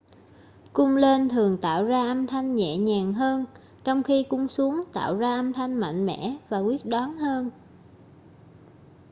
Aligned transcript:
cung 0.73 0.95
lên 0.95 1.29
thường 1.29 1.57
tạo 1.61 1.85
ra 1.85 2.03
âm 2.07 2.27
thanh 2.27 2.55
nhẹ 2.55 2.77
nhàng 2.77 3.13
hơn 3.13 3.45
trong 3.83 4.03
khi 4.03 4.23
cung 4.29 4.47
xuống 4.47 4.83
tạo 4.93 5.17
ra 5.17 5.33
âm 5.35 5.53
thanh 5.53 5.73
mạnh 5.79 6.05
mẽ 6.05 6.37
và 6.49 6.57
quyết 6.59 6.85
đoán 6.85 7.17
hơn 7.17 7.51